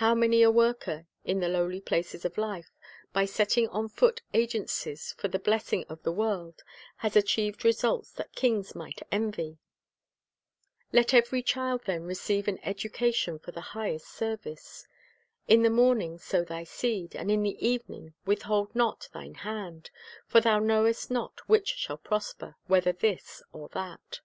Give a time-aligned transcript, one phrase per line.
[0.00, 2.70] How many a worker in the lowly places of life,
[3.12, 6.62] by setting on foot agencies for the blessing of the world,
[6.96, 9.58] has achieved results that kings might envy!
[10.94, 13.98] Let every child, then, receive an education for the 1 1 Sam.
[13.98, 14.24] 16: 6,;, io.
[14.24, 14.86] The Life Work 267 highest service.
[15.58, 19.90] "In the morning sow thy seed, and in the evening" withhold not thine hand;
[20.26, 24.20] for thou knowest not which shall prosper, whether this or that."